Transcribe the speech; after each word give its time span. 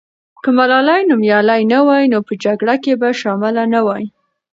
که 0.43 0.49
ملالۍ 0.57 1.01
نومیالۍ 1.09 1.61
نه 1.73 1.79
وای، 1.87 2.03
نو 2.11 2.19
په 2.27 2.33
جګړه 2.43 2.75
کې 2.83 2.93
به 3.01 3.09
شامله 3.21 3.63
نه 3.73 3.79
وای. 3.87 4.03